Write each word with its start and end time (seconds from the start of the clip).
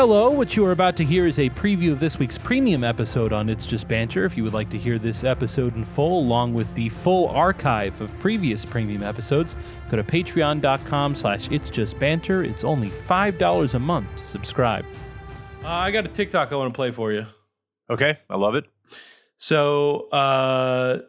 Hello, 0.00 0.30
what 0.30 0.56
you 0.56 0.64
are 0.64 0.72
about 0.72 0.96
to 0.96 1.04
hear 1.04 1.26
is 1.26 1.38
a 1.38 1.50
preview 1.50 1.92
of 1.92 2.00
this 2.00 2.18
week's 2.18 2.38
premium 2.38 2.84
episode 2.84 3.34
on 3.34 3.50
It's 3.50 3.66
Just 3.66 3.86
Banter. 3.86 4.24
If 4.24 4.34
you 4.34 4.42
would 4.42 4.54
like 4.54 4.70
to 4.70 4.78
hear 4.78 4.98
this 4.98 5.24
episode 5.24 5.76
in 5.76 5.84
full, 5.84 6.20
along 6.20 6.54
with 6.54 6.74
the 6.74 6.88
full 6.88 7.28
archive 7.28 8.00
of 8.00 8.18
previous 8.18 8.64
premium 8.64 9.02
episodes, 9.02 9.56
go 9.90 9.98
to 9.98 10.02
patreon.com 10.02 11.14
slash 11.14 11.50
It's 11.50 11.68
Just 11.68 11.98
Banter. 11.98 12.42
It's 12.42 12.64
only 12.64 12.88
$5 12.88 13.74
a 13.74 13.78
month 13.78 14.08
to 14.16 14.26
subscribe. 14.26 14.86
Uh, 15.62 15.68
I 15.68 15.90
got 15.90 16.06
a 16.06 16.08
TikTok 16.08 16.50
I 16.50 16.56
want 16.56 16.72
to 16.72 16.74
play 16.74 16.92
for 16.92 17.12
you. 17.12 17.26
Okay, 17.90 18.20
I 18.30 18.38
love 18.38 18.54
it. 18.54 18.64
So 19.36 20.08
uh, 20.08 21.00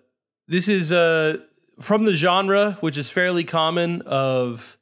this 0.50 0.68
is 0.68 0.92
uh, 0.92 1.38
from 1.80 2.04
the 2.04 2.18
genre, 2.18 2.74
which 2.82 2.98
is 2.98 3.10
fairly 3.10 3.46
common, 3.46 4.02
of 4.02 4.78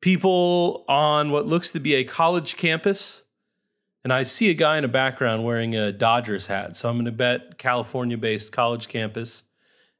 people 0.00 0.84
on 0.88 1.32
what 1.32 1.48
looks 1.48 1.72
to 1.72 1.80
be 1.80 1.94
a 1.94 2.04
college 2.04 2.56
campus. 2.56 3.24
And 4.02 4.12
I 4.12 4.22
see 4.22 4.48
a 4.48 4.54
guy 4.54 4.76
in 4.78 4.82
the 4.82 4.88
background 4.88 5.44
wearing 5.44 5.74
a 5.74 5.92
Dodgers 5.92 6.46
hat. 6.46 6.76
So 6.76 6.88
I'm 6.88 6.96
going 6.96 7.04
to 7.04 7.12
bet 7.12 7.58
California 7.58 8.16
based 8.16 8.50
college 8.50 8.88
campus. 8.88 9.42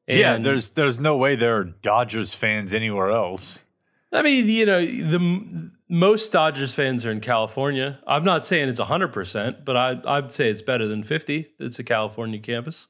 yeah, 0.08 0.38
there's 0.38 0.70
there's 0.70 0.98
no 0.98 1.16
way 1.16 1.36
there 1.36 1.58
are 1.58 1.64
Dodgers 1.64 2.32
fans 2.32 2.72
anywhere 2.72 3.10
else. 3.10 3.64
I 4.12 4.22
mean, 4.22 4.48
you 4.48 4.66
know, 4.66 4.84
the 4.84 5.70
most 5.88 6.32
Dodgers 6.32 6.74
fans 6.74 7.04
are 7.04 7.12
in 7.12 7.20
California. 7.20 8.00
I'm 8.06 8.24
not 8.24 8.44
saying 8.44 8.68
it's 8.68 8.80
100%, 8.80 9.64
but 9.64 9.76
I, 9.76 10.00
I'd 10.04 10.32
say 10.32 10.50
it's 10.50 10.62
better 10.62 10.88
than 10.88 11.04
50. 11.04 11.48
It's 11.60 11.78
a 11.78 11.84
California 11.84 12.40
campus. 12.40 12.88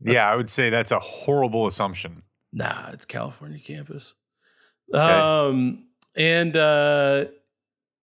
yeah, 0.00 0.30
I 0.30 0.36
would 0.36 0.48
say 0.48 0.70
that's 0.70 0.92
a 0.92 0.98
horrible 0.98 1.66
assumption. 1.66 2.22
Nah, 2.52 2.90
it's 2.92 3.04
California 3.04 3.58
campus. 3.58 4.14
Um, 4.94 5.86
and 6.14 6.56
uh, 6.56 7.26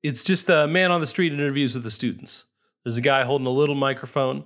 it's 0.03 0.23
just 0.23 0.49
a 0.49 0.67
man 0.67 0.91
on 0.91 1.01
the 1.01 1.07
street 1.07 1.33
interviews 1.33 1.73
with 1.73 1.83
the 1.83 1.91
students. 1.91 2.45
There's 2.83 2.97
a 2.97 3.01
guy 3.01 3.23
holding 3.23 3.47
a 3.47 3.51
little 3.51 3.75
microphone. 3.75 4.45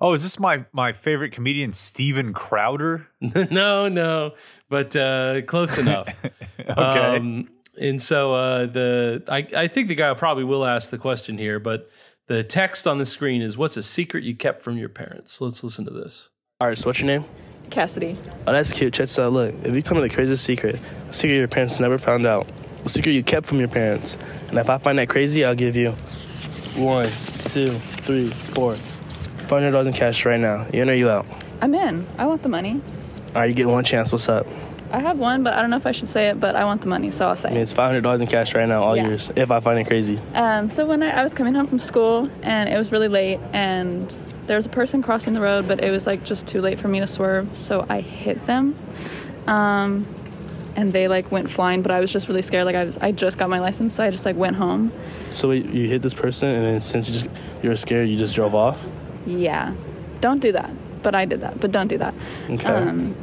Oh, 0.00 0.12
is 0.12 0.22
this 0.22 0.38
my 0.38 0.64
my 0.72 0.92
favorite 0.92 1.32
comedian 1.32 1.72
Steven 1.72 2.32
Crowder? 2.32 3.08
no, 3.20 3.88
no, 3.88 4.32
but 4.68 4.94
uh, 4.94 5.42
close 5.42 5.76
enough. 5.78 6.08
okay. 6.60 7.16
Um, 7.16 7.48
and 7.80 8.00
so 8.02 8.34
uh, 8.34 8.66
the 8.66 9.22
I, 9.28 9.46
I 9.56 9.68
think 9.68 9.88
the 9.88 9.94
guy 9.94 10.12
probably 10.14 10.44
will 10.44 10.64
ask 10.64 10.90
the 10.90 10.98
question 10.98 11.38
here, 11.38 11.58
but 11.58 11.90
the 12.26 12.42
text 12.44 12.86
on 12.86 12.98
the 12.98 13.06
screen 13.06 13.42
is 13.42 13.56
"What's 13.56 13.76
a 13.76 13.82
secret 13.82 14.24
you 14.24 14.34
kept 14.34 14.62
from 14.62 14.76
your 14.76 14.88
parents?" 14.88 15.40
Let's 15.40 15.62
listen 15.64 15.84
to 15.84 15.92
this. 15.92 16.30
All 16.60 16.66
right, 16.68 16.76
so 16.76 16.86
what's 16.86 16.98
your 16.98 17.06
name? 17.06 17.24
Cassidy. 17.70 18.16
Oh, 18.46 18.52
that's 18.52 18.72
cute. 18.72 18.92
Check 18.92 19.04
this 19.04 19.18
out. 19.18 19.32
Look, 19.32 19.54
if 19.62 19.74
you 19.74 19.82
tell 19.82 19.96
me 19.96 20.02
the 20.02 20.12
craziest 20.12 20.42
secret, 20.42 20.78
a 21.08 21.12
secret 21.12 21.36
your 21.36 21.46
parents 21.46 21.78
never 21.78 21.98
found 21.98 22.26
out, 22.26 22.50
a 22.84 22.88
secret 22.88 23.12
you 23.12 23.22
kept 23.22 23.46
from 23.46 23.58
your 23.58 23.68
parents, 23.68 24.16
and 24.48 24.58
if 24.58 24.70
I 24.70 24.78
find 24.78 24.98
that 24.98 25.08
crazy, 25.08 25.44
I'll 25.44 25.54
give 25.54 25.76
you 25.76 25.92
one, 26.76 27.10
two, 27.46 27.78
three, 28.04 28.30
four, 28.54 28.74
five 28.74 29.48
hundred 29.50 29.72
dollars 29.72 29.86
in 29.86 29.92
cash 29.92 30.24
right 30.24 30.40
now. 30.40 30.66
You 30.72 30.82
in 30.82 30.90
or 30.90 30.94
you 30.94 31.10
out? 31.10 31.26
I'm 31.60 31.74
in. 31.74 32.06
I 32.18 32.26
want 32.26 32.42
the 32.42 32.48
money. 32.48 32.80
All 33.28 33.40
right, 33.42 33.48
you 33.48 33.54
get 33.54 33.68
one 33.68 33.84
chance. 33.84 34.12
What's 34.12 34.28
up? 34.28 34.46
I 34.90 35.00
have 35.00 35.18
one, 35.18 35.42
but 35.42 35.52
I 35.52 35.60
don't 35.60 35.68
know 35.68 35.76
if 35.76 35.86
I 35.86 35.92
should 35.92 36.08
say 36.08 36.28
it, 36.28 36.40
but 36.40 36.56
I 36.56 36.64
want 36.64 36.80
the 36.80 36.86
money, 36.86 37.10
so 37.10 37.28
I'll 37.28 37.36
say 37.36 37.48
I 37.48 37.50
mean, 37.50 37.60
it. 37.60 37.62
it's 37.64 37.72
five 37.74 37.88
hundred 37.88 38.02
dollars 38.02 38.20
in 38.22 38.26
cash 38.26 38.54
right 38.54 38.66
now, 38.68 38.82
all 38.84 38.96
Yeah. 38.96 39.08
yours. 39.08 39.30
If 39.36 39.50
I 39.50 39.60
find 39.60 39.78
it 39.78 39.86
crazy. 39.86 40.18
Um, 40.34 40.70
so 40.70 40.86
when 40.86 41.02
I, 41.02 41.10
I 41.20 41.22
was 41.22 41.34
coming 41.34 41.54
home 41.54 41.66
from 41.66 41.78
school 41.78 42.30
and 42.42 42.68
it 42.70 42.78
was 42.78 42.90
really 42.90 43.08
late 43.08 43.38
and 43.52 44.08
there 44.46 44.56
was 44.56 44.64
a 44.64 44.70
person 44.70 45.02
crossing 45.02 45.34
the 45.34 45.42
road, 45.42 45.68
but 45.68 45.84
it 45.84 45.90
was 45.90 46.06
like 46.06 46.24
just 46.24 46.46
too 46.46 46.62
late 46.62 46.80
for 46.80 46.88
me 46.88 47.00
to 47.00 47.06
swerve, 47.06 47.54
so 47.54 47.84
I 47.90 48.00
hit 48.00 48.46
them. 48.46 48.74
Um, 49.46 50.06
and 50.76 50.92
they 50.92 51.08
like 51.08 51.30
went 51.30 51.50
flying, 51.50 51.82
but 51.82 51.90
I 51.90 52.00
was 52.00 52.12
just 52.12 52.28
really 52.28 52.42
scared. 52.42 52.66
Like 52.66 52.76
I 52.76 52.84
was, 52.84 52.96
I 52.98 53.12
just 53.12 53.38
got 53.38 53.50
my 53.50 53.58
license, 53.58 53.94
so 53.94 54.04
I 54.04 54.10
just 54.10 54.24
like 54.24 54.36
went 54.36 54.56
home. 54.56 54.92
So 55.32 55.48
wait, 55.48 55.66
you 55.66 55.88
hit 55.88 56.02
this 56.02 56.14
person, 56.14 56.48
and 56.48 56.66
then 56.66 56.80
since 56.80 57.08
you 57.08 57.20
just 57.20 57.26
you 57.62 57.70
were 57.70 57.76
scared, 57.76 58.08
you 58.08 58.16
just 58.16 58.34
drove 58.34 58.54
off. 58.54 58.84
Yeah, 59.26 59.74
don't 60.20 60.40
do 60.40 60.52
that. 60.52 60.70
But 61.02 61.14
I 61.14 61.24
did 61.24 61.40
that. 61.42 61.60
But 61.60 61.72
don't 61.72 61.88
do 61.88 61.98
that. 61.98 62.14
Okay. 62.50 62.68
Um, 62.68 63.14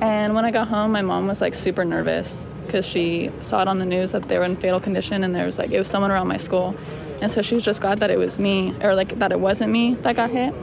and 0.00 0.34
when 0.34 0.44
I 0.44 0.50
got 0.50 0.68
home, 0.68 0.92
my 0.92 1.02
mom 1.02 1.28
was 1.28 1.40
like 1.40 1.54
super 1.54 1.84
nervous 1.84 2.32
because 2.66 2.84
she 2.84 3.30
saw 3.40 3.62
it 3.62 3.68
on 3.68 3.78
the 3.78 3.84
news 3.84 4.12
that 4.12 4.22
they 4.24 4.38
were 4.38 4.44
in 4.44 4.56
fatal 4.56 4.80
condition, 4.80 5.24
and 5.24 5.34
there 5.34 5.46
was 5.46 5.58
like 5.58 5.70
it 5.70 5.78
was 5.78 5.88
someone 5.88 6.10
around 6.10 6.28
my 6.28 6.36
school, 6.36 6.74
and 7.20 7.30
so 7.30 7.42
she 7.42 7.54
was 7.54 7.64
just 7.64 7.80
glad 7.80 8.00
that 8.00 8.10
it 8.10 8.18
was 8.18 8.38
me, 8.38 8.74
or 8.80 8.94
like 8.94 9.18
that 9.18 9.32
it 9.32 9.40
wasn't 9.40 9.70
me 9.70 9.94
that 10.02 10.16
got 10.16 10.30
hit. 10.30 10.54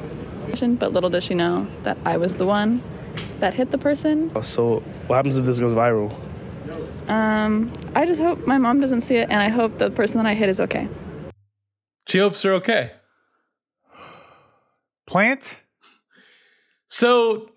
But 0.80 0.94
little 0.94 1.10
does 1.12 1.24
she 1.24 1.36
know 1.36 1.68
that 1.84 1.98
I 2.06 2.18
was 2.18 2.36
the 2.36 2.46
one 2.46 2.82
that 3.38 3.54
hit 3.54 3.72
the 3.72 3.78
person. 3.78 4.32
So 4.42 4.80
what 5.08 5.16
happens 5.18 5.38
if 5.38 5.46
this 5.46 5.60
goes 5.60 5.74
viral? 5.74 6.14
Um, 7.08 7.72
I 7.96 8.06
just 8.06 8.22
hope 8.22 8.46
my 8.46 8.58
mom 8.58 8.80
doesn't 8.80 9.02
see 9.02 9.16
it, 9.16 9.30
and 9.30 9.42
I 9.42 9.50
hope 9.50 9.78
the 9.78 9.90
person 9.90 10.18
that 10.18 10.26
I 10.26 10.34
hit 10.34 10.50
is 10.50 10.60
okay. 10.60 10.88
She 12.08 12.20
hopes 12.20 12.42
they're 12.42 12.56
okay. 12.56 12.92
Plant? 15.06 15.56
So 16.88 17.52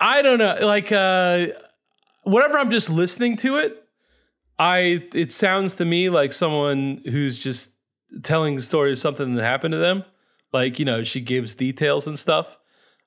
I 0.00 0.22
don't 0.22 0.38
know, 0.38 0.58
like 0.62 0.92
uh 0.92 1.46
whenever 2.24 2.58
I'm 2.58 2.70
just 2.70 2.90
listening 2.90 3.36
to 3.38 3.58
it, 3.58 3.82
I 4.58 5.08
it 5.14 5.32
sounds 5.32 5.74
to 5.74 5.84
me 5.84 6.10
like 6.10 6.32
someone 6.32 7.02
who's 7.04 7.38
just 7.38 7.70
telling 8.22 8.56
the 8.56 8.62
story 8.62 8.92
of 8.92 8.98
something 8.98 9.34
that 9.34 9.44
happened 9.44 9.72
to 9.72 9.78
them. 9.78 10.04
Like, 10.52 10.78
you 10.78 10.84
know, 10.84 11.02
she 11.02 11.20
gives 11.20 11.54
details 11.54 12.06
and 12.06 12.18
stuff. 12.18 12.58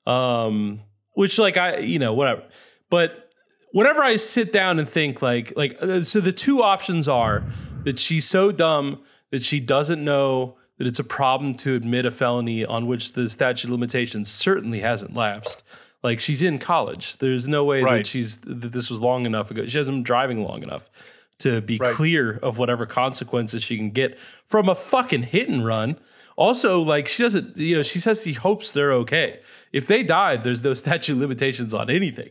Um 0.06 0.82
which 1.14 1.38
like 1.38 1.56
I, 1.56 1.78
you 1.78 1.98
know, 1.98 2.14
whatever. 2.14 2.44
But 2.90 3.31
whenever 3.72 4.02
I 4.02 4.16
sit 4.16 4.52
down 4.52 4.78
and 4.78 4.88
think 4.88 5.20
like 5.22 5.52
like 5.56 5.76
uh, 5.82 6.04
so 6.04 6.20
the 6.20 6.32
two 6.32 6.62
options 6.62 7.08
are 7.08 7.42
that 7.84 7.98
she's 7.98 8.28
so 8.28 8.52
dumb 8.52 9.00
that 9.30 9.42
she 9.42 9.58
doesn't 9.60 10.02
know 10.04 10.56
that 10.78 10.86
it's 10.86 10.98
a 10.98 11.04
problem 11.04 11.54
to 11.54 11.74
admit 11.74 12.06
a 12.06 12.10
felony 12.10 12.64
on 12.64 12.86
which 12.86 13.12
the 13.12 13.28
statute 13.28 13.68
of 13.68 13.72
limitations 13.72 14.30
certainly 14.30 14.80
hasn't 14.80 15.14
lapsed. 15.14 15.62
Like 16.02 16.20
she's 16.20 16.42
in 16.42 16.58
college. 16.58 17.18
There's 17.18 17.46
no 17.46 17.64
way 17.64 17.82
that 17.98 18.06
she's 18.06 18.38
that 18.38 18.72
this 18.72 18.90
was 18.90 19.00
long 19.00 19.26
enough 19.26 19.50
ago. 19.50 19.66
She 19.66 19.78
hasn't 19.78 19.96
been 19.96 20.02
driving 20.02 20.42
long 20.44 20.62
enough 20.62 20.90
to 21.38 21.60
be 21.60 21.78
Right. 21.78 21.94
clear 21.94 22.38
of 22.42 22.58
whatever 22.58 22.86
consequences 22.86 23.62
she 23.64 23.76
can 23.76 23.90
get 23.90 24.18
from 24.46 24.68
a 24.68 24.74
fucking 24.74 25.24
hit 25.24 25.48
and 25.48 25.64
run. 25.64 25.98
Also, 26.36 26.80
like 26.80 27.08
she 27.08 27.22
doesn't, 27.22 27.56
you 27.56 27.76
know, 27.76 27.82
she 27.82 28.00
says 28.00 28.22
she 28.22 28.32
hopes 28.32 28.72
they're 28.72 28.92
okay. 28.92 29.40
If 29.72 29.86
they 29.86 30.02
died, 30.02 30.44
there's 30.44 30.62
no 30.62 30.74
statute 30.84 31.12
of 31.12 31.18
limitations 31.18 31.72
on 31.74 31.90
anything. 31.90 32.30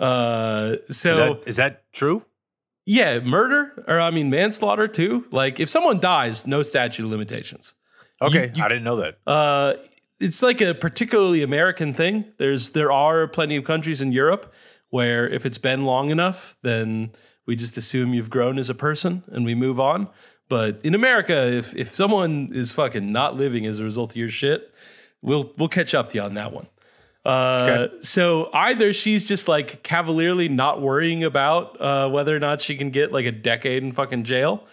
Uh, 0.00 0.76
so 0.90 1.10
Is 1.10 1.16
that 1.16 1.42
is 1.46 1.56
that 1.56 1.92
true? 1.92 2.24
yeah, 2.86 3.20
murder 3.20 3.84
or 3.86 4.00
I 4.00 4.10
mean 4.10 4.28
manslaughter 4.30 4.88
too. 4.88 5.26
Like 5.30 5.60
if 5.60 5.70
someone 5.70 6.00
dies, 6.00 6.46
no 6.46 6.62
statute 6.62 7.04
of 7.04 7.10
limitations. 7.10 7.72
Okay, 8.20 8.50
you- 8.54 8.62
I 8.64 8.68
didn't 8.68 8.84
know 8.84 8.96
that. 8.96 9.18
Uh, 9.26 9.74
it's 10.20 10.42
like 10.42 10.60
a 10.60 10.74
particularly 10.74 11.42
American 11.42 11.92
thing. 11.92 12.24
There's 12.38 12.70
there 12.70 12.90
are 12.92 13.26
plenty 13.28 13.56
of 13.56 13.64
countries 13.64 14.00
in 14.00 14.12
Europe 14.12 14.52
where 14.90 15.28
if 15.28 15.44
it's 15.44 15.58
been 15.58 15.84
long 15.84 16.10
enough, 16.10 16.56
then 16.62 17.10
we 17.46 17.56
just 17.56 17.76
assume 17.76 18.14
you've 18.14 18.30
grown 18.30 18.58
as 18.58 18.70
a 18.70 18.74
person 18.74 19.22
and 19.32 19.44
we 19.44 19.54
move 19.54 19.78
on. 19.80 20.08
But 20.48 20.80
in 20.84 20.94
America, 20.94 21.46
if 21.52 21.74
if 21.74 21.94
someone 21.94 22.50
is 22.52 22.72
fucking 22.72 23.10
not 23.12 23.36
living 23.36 23.66
as 23.66 23.78
a 23.78 23.84
result 23.84 24.10
of 24.12 24.16
your 24.16 24.28
shit, 24.28 24.72
we'll 25.22 25.52
we'll 25.58 25.68
catch 25.68 25.94
up 25.94 26.10
to 26.10 26.18
you 26.18 26.22
on 26.22 26.34
that 26.34 26.52
one. 26.52 26.66
Uh, 27.24 27.58
Okay. 27.62 27.94
So 28.00 28.50
either 28.52 28.92
she's 28.92 29.24
just 29.26 29.48
like 29.48 29.82
cavalierly 29.82 30.48
not 30.48 30.80
worrying 30.82 31.24
about 31.24 31.80
uh, 31.80 32.08
whether 32.08 32.34
or 32.36 32.38
not 32.38 32.60
she 32.60 32.76
can 32.76 32.90
get 32.90 33.12
like 33.12 33.26
a 33.26 33.32
decade 33.32 33.82
in 33.82 33.92
fucking 33.92 34.24
jail, 34.24 34.64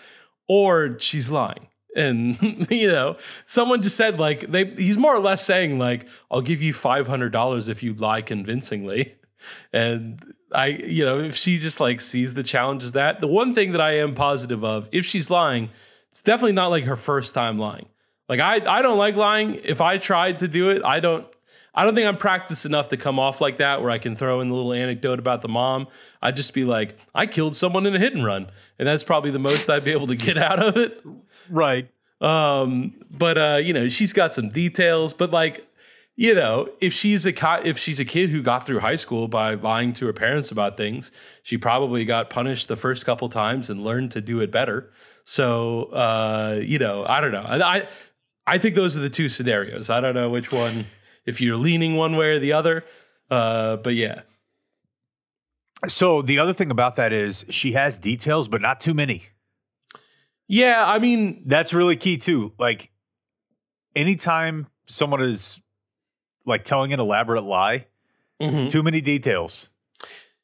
or 0.48 0.98
she's 1.00 1.30
lying. 1.30 1.68
And 1.96 2.38
you 2.70 2.88
know, 2.88 3.18
someone 3.46 3.82
just 3.82 3.96
said 3.96 4.20
like 4.20 4.52
they 4.52 4.66
he's 4.66 4.98
more 4.98 5.16
or 5.16 5.20
less 5.20 5.44
saying 5.46 5.80
like 5.80 6.08
I'll 6.30 6.42
give 6.42 6.62
you 6.62 6.74
five 6.74 7.08
hundred 7.08 7.32
dollars 7.32 7.68
if 7.68 7.82
you 7.84 7.94
lie 7.94 8.22
convincingly. 8.22 9.16
And 9.74 10.24
I, 10.54 10.68
you 10.68 11.04
know, 11.04 11.20
if 11.20 11.36
she 11.36 11.58
just 11.58 11.80
like 11.80 12.00
sees 12.00 12.36
the 12.36 12.44
challenge 12.44 12.84
as 12.84 12.92
that, 12.92 13.22
the 13.22 13.28
one 13.28 13.56
thing 13.56 13.72
that 13.72 13.82
I 13.82 13.98
am 13.98 14.14
positive 14.14 14.64
of, 14.64 14.88
if 14.92 15.04
she's 15.04 15.32
lying, 15.32 15.72
it's 16.12 16.22
definitely 16.22 16.52
not 16.52 16.68
like 16.68 16.84
her 16.84 16.96
first 16.96 17.34
time 17.34 17.58
lying. 17.58 17.88
Like 18.30 18.40
I, 18.40 18.58
I 18.58 18.84
don't 18.84 19.00
like 19.00 19.16
lying. 19.16 19.56
If 19.64 19.82
I 19.82 19.98
tried 19.98 20.38
to 20.40 20.48
do 20.48 20.70
it, 20.70 20.84
I 20.86 21.00
don't. 21.00 21.26
I 21.74 21.86
don't 21.86 21.96
think 21.96 22.08
I'm 22.08 22.18
practiced 22.18 22.66
enough 22.66 22.90
to 22.90 22.98
come 22.98 23.18
off 23.18 23.40
like 23.40 23.58
that, 23.58 23.82
where 23.82 23.90
I 23.92 23.98
can 23.98 24.16
throw 24.16 24.42
in 24.42 24.50
the 24.50 24.56
little 24.56 24.74
anecdote 24.74 25.20
about 25.20 25.42
the 25.42 25.48
mom. 25.48 25.88
I'd 26.22 26.36
just 26.36 26.54
be 26.54 26.66
like, 26.66 26.98
I 27.16 27.26
killed 27.26 27.56
someone 27.56 27.86
in 27.86 27.96
a 27.96 28.00
hit 28.00 28.14
and 28.14 28.26
run, 28.26 28.52
and 28.78 28.88
that's 28.88 29.04
probably 29.04 29.32
the 29.32 29.40
most 29.40 29.70
I'd 29.70 29.84
be 29.86 29.92
able 29.92 30.08
to 30.08 30.16
get 30.16 30.38
out 30.38 30.62
of 30.62 30.76
it. 30.78 31.02
Right. 31.50 31.90
Um, 32.20 32.94
but 33.18 33.38
uh, 33.38 33.58
you 33.64 33.74
know, 33.74 33.88
she's 33.90 34.14
got 34.14 34.34
some 34.34 34.50
details. 34.50 35.14
But 35.14 35.32
like, 35.32 35.66
you 36.16 36.36
know, 36.36 36.70
if 36.82 36.94
she's 36.94 37.26
a 37.26 37.34
co- 37.34 37.62
if 37.64 37.78
she's 37.80 38.00
a 38.00 38.06
kid 38.06 38.30
who 38.30 38.42
got 38.44 38.66
through 38.66 38.80
high 38.82 38.98
school 38.98 39.28
by 39.28 39.54
lying 39.56 39.94
to 39.94 40.06
her 40.08 40.14
parents 40.14 40.52
about 40.52 40.78
things, 40.78 41.12
she 41.42 41.58
probably 41.58 42.06
got 42.06 42.30
punished 42.30 42.68
the 42.68 42.76
first 42.76 43.06
couple 43.06 43.28
times 43.30 43.70
and 43.70 43.84
learned 43.84 44.12
to 44.12 44.22
do 44.22 44.40
it 44.42 44.52
better. 44.52 44.92
So 45.24 45.86
uh, 45.86 46.60
you 46.62 46.78
know, 46.80 47.06
I 47.08 47.22
don't 47.22 47.32
know. 47.32 47.46
I 47.48 47.78
I- 47.78 47.88
I 48.48 48.58
think 48.58 48.74
those 48.74 48.98
are 48.98 49.00
the 49.00 49.10
two 49.10 49.30
scenarios. 49.30 49.90
I 49.92 50.02
don't 50.02 50.16
know 50.16 50.30
which 50.30 50.52
one. 50.52 50.88
If 51.26 51.42
you're 51.42 51.58
leaning 51.58 51.96
one 51.96 52.16
way 52.16 52.32
or 52.32 52.40
the 52.40 52.54
other, 52.54 52.84
uh, 53.30 53.78
but 53.78 53.96
yeah, 53.96 54.22
So 55.88 56.22
the 56.22 56.40
other 56.40 56.54
thing 56.54 56.70
about 56.72 56.96
that 56.98 57.12
is 57.14 57.46
she 57.50 57.72
has 57.74 57.98
details, 57.98 58.48
but 58.48 58.62
not 58.62 58.80
too 58.80 58.94
many. 58.94 59.24
Yeah, 60.48 60.84
I 60.86 61.00
mean, 61.00 61.44
That's 61.46 61.74
really 61.74 61.96
key 61.96 62.18
too. 62.18 62.54
Like 62.60 62.92
anytime 63.96 64.68
someone 64.86 65.22
is 65.22 65.62
like 66.46 66.64
telling 66.64 66.94
an 66.94 67.00
elaborate 67.00 67.44
lie, 67.44 67.88
mhm. 68.42 68.70
too 68.70 68.84
many 68.84 69.02
details. 69.02 69.70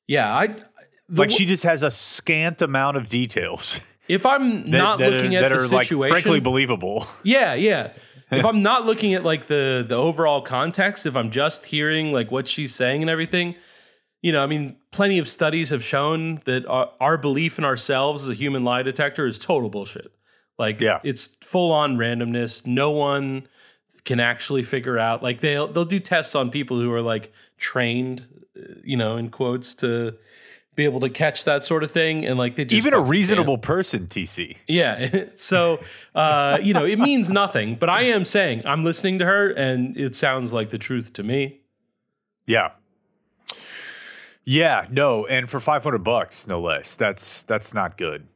yeah, 0.07 0.33
I 0.33 0.55
like 1.09 1.31
she 1.31 1.45
just 1.45 1.63
has 1.63 1.83
a 1.83 1.91
scant 1.91 2.61
amount 2.61 2.97
of 2.97 3.07
details 3.07 3.79
if 4.07 4.25
I'm 4.25 4.69
that, 4.71 4.77
not 4.77 4.99
that 4.99 5.11
looking 5.11 5.35
are, 5.35 5.39
at 5.39 5.49
that 5.49 5.55
the 5.57 5.63
are 5.63 5.67
like 5.67 5.87
situation, 5.87 6.13
frankly 6.13 6.39
believable. 6.39 7.07
Yeah, 7.23 7.53
yeah. 7.53 7.93
If 8.31 8.45
I'm 8.45 8.61
not 8.61 8.85
looking 8.85 9.13
at 9.13 9.23
like 9.23 9.47
the 9.47 9.85
the 9.87 9.95
overall 9.95 10.41
context, 10.41 11.05
if 11.05 11.15
I'm 11.15 11.31
just 11.31 11.65
hearing 11.67 12.11
like 12.11 12.31
what 12.31 12.47
she's 12.47 12.73
saying 12.75 13.01
and 13.01 13.09
everything, 13.09 13.55
you 14.21 14.31
know, 14.31 14.43
I 14.43 14.47
mean, 14.47 14.77
plenty 14.91 15.19
of 15.19 15.27
studies 15.29 15.69
have 15.69 15.83
shown 15.83 16.41
that 16.45 16.65
our, 16.67 16.91
our 16.99 17.17
belief 17.17 17.57
in 17.57 17.63
ourselves 17.65 18.23
as 18.23 18.29
a 18.29 18.33
human 18.33 18.63
lie 18.63 18.83
detector 18.83 19.25
is 19.27 19.37
total 19.39 19.69
bullshit. 19.69 20.11
Like, 20.57 20.81
Yeah. 20.81 20.99
it's 21.03 21.27
full 21.41 21.71
on 21.71 21.97
randomness. 21.97 22.65
No 22.65 22.89
one 22.91 23.47
can 24.05 24.19
actually 24.19 24.63
figure 24.63 24.97
out. 24.97 25.21
Like, 25.21 25.39
they'll 25.39 25.67
they'll 25.67 25.85
do 25.85 25.99
tests 25.99 26.33
on 26.35 26.49
people 26.49 26.79
who 26.79 26.91
are 26.91 27.01
like 27.01 27.31
trained, 27.57 28.25
uh, 28.57 28.73
you 28.83 28.97
know, 28.97 29.17
in 29.17 29.29
quotes 29.29 29.73
to 29.75 30.15
be 30.77 30.85
able 30.85 30.99
to 31.01 31.09
catch 31.09 31.43
that 31.43 31.65
sort 31.65 31.83
of 31.83 31.91
thing, 31.91 32.25
and 32.25 32.37
like 32.37 32.55
they 32.55 32.63
just 32.63 32.77
Even 32.77 32.93
a 32.93 32.97
can't. 32.97 33.09
reasonable 33.09 33.57
person, 33.57 34.05
TC. 34.07 34.55
Yeah. 34.67 35.25
So, 35.35 35.81
uh, 36.15 36.59
you 36.63 36.73
know, 36.73 36.85
it 36.85 36.97
means 36.99 37.29
nothing, 37.29 37.75
but 37.75 37.89
I 37.89 38.03
am 38.03 38.23
saying 38.23 38.61
I'm 38.65 38.83
listening 38.85 39.19
to 39.19 39.25
her 39.25 39.49
and 39.49 39.97
it 39.97 40.15
sounds 40.15 40.53
like 40.53 40.69
the 40.69 40.77
truth 40.77 41.11
to 41.13 41.23
me. 41.23 41.59
Yeah. 42.45 42.71
Yeah, 44.45 44.85
no, 44.89 45.25
and 45.25 45.49
for 45.49 45.59
500 45.59 45.97
bucks 45.99 46.47
no 46.47 46.59
less. 46.61 46.95
That's 46.95 47.43
that's 47.43 47.73
not 47.73 47.97
good. 47.97 48.27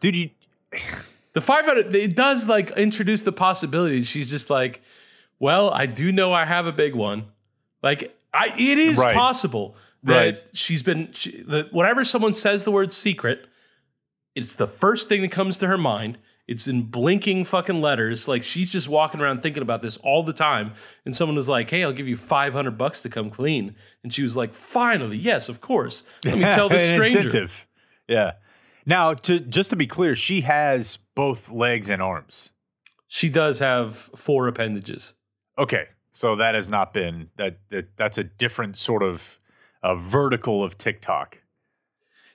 Dude, 0.00 0.14
you 0.16 0.30
The 1.34 1.40
500, 1.42 1.94
it 1.94 2.16
does 2.16 2.48
like 2.48 2.70
introduce 2.72 3.22
the 3.22 3.32
possibility. 3.32 4.02
She's 4.02 4.28
just 4.28 4.50
like, 4.50 4.80
well, 5.38 5.70
I 5.70 5.86
do 5.86 6.10
know 6.10 6.32
I 6.32 6.44
have 6.44 6.66
a 6.66 6.72
big 6.72 6.94
one. 6.96 7.26
Like, 7.82 8.16
I, 8.34 8.48
it 8.58 8.78
is 8.78 8.98
Right. 8.98 9.14
possible 9.14 9.76
that 10.04 10.14
Right. 10.14 10.38
she's 10.52 10.82
been, 10.82 11.12
she, 11.12 11.42
that 11.42 11.72
whenever 11.72 12.04
someone 12.04 12.34
says 12.34 12.62
the 12.64 12.70
word 12.70 12.92
secret, 12.92 13.46
it's 14.34 14.54
the 14.54 14.66
first 14.66 15.08
thing 15.08 15.22
that 15.22 15.32
comes 15.32 15.56
to 15.58 15.66
her 15.66 15.78
mind. 15.78 16.18
It's 16.46 16.66
in 16.66 16.82
blinking 16.84 17.44
fucking 17.44 17.82
letters. 17.82 18.26
Like 18.26 18.42
she's 18.42 18.70
just 18.70 18.88
walking 18.88 19.20
around 19.20 19.42
thinking 19.42 19.62
about 19.62 19.82
this 19.82 19.98
all 19.98 20.22
the 20.22 20.32
time. 20.32 20.72
And 21.04 21.14
someone 21.14 21.36
was 21.36 21.46
like, 21.48 21.68
"Hey, 21.68 21.84
I'll 21.84 21.92
give 21.92 22.08
you 22.08 22.16
five 22.16 22.54
hundred 22.54 22.78
bucks 22.78 23.02
to 23.02 23.10
come 23.10 23.28
clean." 23.28 23.74
And 24.02 24.12
she 24.14 24.22
was 24.22 24.34
like, 24.34 24.54
"Finally, 24.54 25.18
yes, 25.18 25.50
of 25.50 25.60
course. 25.60 26.04
Let 26.24 26.38
me 26.38 26.44
tell 26.52 26.70
this 26.70 26.88
stranger." 26.88 27.18
incentive. 27.18 27.66
Yeah. 28.08 28.32
Now, 28.86 29.12
to 29.12 29.40
just 29.40 29.68
to 29.70 29.76
be 29.76 29.86
clear, 29.86 30.14
she 30.16 30.40
has 30.40 30.96
both 31.14 31.50
legs 31.50 31.90
and 31.90 32.00
arms. 32.00 32.48
She 33.08 33.28
does 33.28 33.58
have 33.58 33.96
four 34.16 34.48
appendages. 34.48 35.12
Okay, 35.58 35.88
so 36.12 36.36
that 36.36 36.54
has 36.54 36.70
not 36.70 36.94
been 36.94 37.28
that, 37.36 37.58
that 37.68 37.94
that's 37.98 38.16
a 38.16 38.24
different 38.24 38.78
sort 38.78 39.02
of 39.02 39.38
uh, 39.82 39.94
vertical 39.94 40.62
of 40.64 40.76
TikTok. 40.78 41.42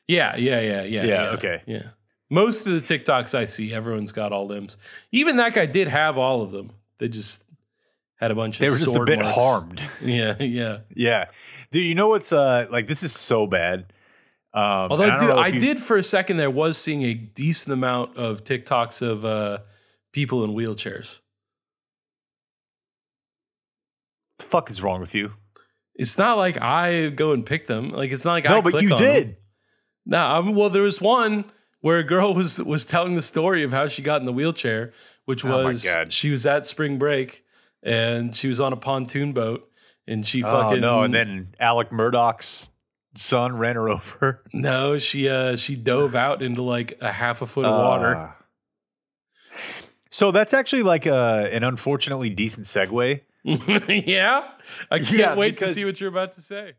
Yeah, 0.08 0.36
yeah, 0.36 0.60
yeah, 0.60 0.84
yeah. 0.84 1.06
Yeah, 1.06 1.24
okay. 1.32 1.62
Yeah. 1.66 1.84
Most 2.30 2.66
of 2.68 2.74
the 2.74 2.82
TikToks 2.82 3.34
I 3.36 3.46
see, 3.46 3.74
everyone's 3.74 4.12
got 4.12 4.32
all 4.32 4.48
limbs. 4.48 4.78
Even 5.12 5.38
that 5.38 5.54
guy 5.54 5.66
did 5.66 5.88
have 5.88 6.18
all 6.18 6.42
of 6.42 6.52
them. 6.52 6.72
They 6.98 7.08
just 7.08 7.44
had 8.16 8.32
a 8.32 8.36
bunch 8.36 8.56
of 8.56 8.60
They 8.62 8.70
were 8.70 8.78
just 8.78 8.96
a 8.96 9.04
bit 9.04 9.20
marks. 9.20 9.38
harmed. 9.42 9.84
Yeah, 10.02 10.36
yeah. 10.42 10.80
Yeah, 10.96 11.26
dude. 11.72 11.86
You 11.86 11.96
know 11.96 12.08
what's 12.10 12.32
uh 12.34 12.68
like? 12.72 12.88
This 12.88 13.04
is 13.04 13.14
so 13.14 13.46
bad. 13.48 13.92
Um, 14.56 14.64
Although 14.92 15.10
I, 15.10 15.18
did, 15.20 15.30
I 15.32 15.48
you- 15.48 15.60
did 15.60 15.80
for 15.82 15.98
a 15.98 16.04
second 16.04 16.38
there 16.38 16.50
was 16.52 16.78
seeing 16.78 17.02
a 17.04 17.14
decent 17.14 17.74
amount 17.74 18.18
of 18.18 18.44
TikToks 18.44 19.02
of 19.02 19.26
uh, 19.26 19.60
people 20.12 20.44
in 20.44 20.52
wheelchairs. 20.52 21.20
The 24.40 24.44
fuck 24.46 24.70
is 24.70 24.82
wrong 24.82 25.00
with 25.02 25.16
you? 25.16 25.34
It's 25.96 26.18
not 26.18 26.38
like 26.38 26.60
I 26.62 27.10
go 27.10 27.32
and 27.34 27.46
pick 27.46 27.68
them. 27.68 27.92
Like 27.92 28.12
it's 28.12 28.26
not 28.26 28.32
like 28.34 28.46
I 28.46 28.50
no, 28.56 28.62
but 28.62 28.72
click 28.72 28.84
you 28.84 28.96
did. 28.96 29.38
No, 30.06 30.18
I 30.18 30.42
mean, 30.42 30.56
well, 30.56 30.70
there 30.70 30.82
was 30.84 31.00
one 31.00 31.46
where 31.82 32.00
a 32.00 32.04
girl 32.04 32.34
was 32.36 32.58
was 32.60 32.86
telling 32.86 33.16
the 33.16 33.22
story 33.22 33.64
of 33.64 33.72
how 33.72 33.88
she 33.88 34.02
got 34.02 34.20
in 34.20 34.26
the 34.26 34.34
wheelchair, 34.34 34.92
which 35.26 35.46
Oh 35.46 35.64
was 35.66 35.84
God. 35.84 36.12
she 36.12 36.30
was 36.32 36.46
at 36.46 36.66
spring 36.66 36.98
break 36.98 37.44
and 37.84 38.36
she 38.36 38.48
was 38.48 38.60
on 38.60 38.74
a 38.74 38.78
pontoon 38.78 39.34
boat 39.34 39.70
and 40.08 40.26
she 40.26 40.44
Oh 40.44 40.52
fucking 40.52 40.82
no! 40.82 41.04
And 41.04 41.14
then 41.14 41.56
Alec 41.60 41.92
Murdaugh's 41.92 42.70
son 43.16 43.58
ran 43.58 43.76
her 43.76 43.88
over. 43.90 44.44
no, 44.52 44.98
she 44.98 45.30
uh 45.30 45.56
she 45.56 45.76
dove 45.76 46.16
out 46.16 46.42
into 46.42 46.64
like 46.64 46.98
a 47.02 47.12
half 47.12 47.42
a 47.42 47.46
foot 47.46 47.66
of 47.66 47.72
water. 47.80 48.16
Uh, 48.16 48.32
So 50.10 50.32
that's 50.32 50.54
actually 50.54 50.84
like 50.84 51.06
a, 51.06 51.50
an 51.52 51.64
unfortunately 51.64 52.30
decent 52.30 52.66
segue. 52.68 53.22
yeah, 53.90 54.52
I 54.90 55.00
can't 55.00 55.10
Yeah, 55.18 55.36
wait 55.36 55.58
to 55.60 55.68
see 55.68 55.86
what 55.86 56.00
you're 56.00 56.10
about 56.10 56.34
to 56.34 56.42
say. 56.42 56.74